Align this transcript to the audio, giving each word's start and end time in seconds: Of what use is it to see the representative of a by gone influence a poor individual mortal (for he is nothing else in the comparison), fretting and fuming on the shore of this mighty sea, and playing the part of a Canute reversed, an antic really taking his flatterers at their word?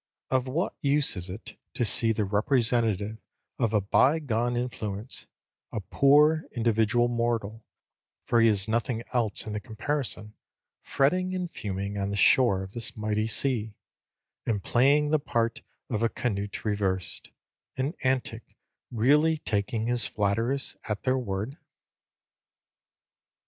Of 0.31 0.47
what 0.47 0.73
use 0.79 1.15
is 1.15 1.29
it 1.29 1.59
to 1.75 1.85
see 1.85 2.11
the 2.11 2.25
representative 2.25 3.19
of 3.59 3.71
a 3.71 3.79
by 3.79 4.17
gone 4.17 4.57
influence 4.57 5.27
a 5.71 5.79
poor 5.79 6.45
individual 6.53 7.07
mortal 7.07 7.63
(for 8.25 8.41
he 8.41 8.47
is 8.47 8.67
nothing 8.67 9.03
else 9.13 9.45
in 9.45 9.53
the 9.53 9.59
comparison), 9.59 10.33
fretting 10.81 11.35
and 11.35 11.51
fuming 11.51 11.99
on 11.99 12.09
the 12.09 12.15
shore 12.15 12.63
of 12.63 12.71
this 12.71 12.97
mighty 12.97 13.27
sea, 13.27 13.75
and 14.43 14.63
playing 14.63 15.11
the 15.11 15.19
part 15.19 15.61
of 15.87 16.01
a 16.01 16.09
Canute 16.09 16.65
reversed, 16.65 17.29
an 17.77 17.93
antic 18.03 18.57
really 18.89 19.37
taking 19.37 19.85
his 19.85 20.07
flatterers 20.07 20.77
at 20.85 21.03
their 21.03 21.19
word? 21.19 21.59